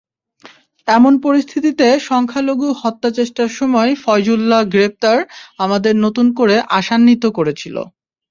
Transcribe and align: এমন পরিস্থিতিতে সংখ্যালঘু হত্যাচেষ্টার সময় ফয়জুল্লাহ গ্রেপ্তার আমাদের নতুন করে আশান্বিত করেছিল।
এমন 0.87 1.13
পরিস্থিতিতে 1.25 1.87
সংখ্যালঘু 2.09 2.67
হত্যাচেষ্টার 2.81 3.49
সময় 3.59 3.91
ফয়জুল্লাহ 4.03 4.61
গ্রেপ্তার 4.73 5.17
আমাদের 5.59 5.93
নতুন 6.05 6.27
করে 6.39 6.55
আশান্বিত 6.79 7.23
করেছিল। 7.37 7.75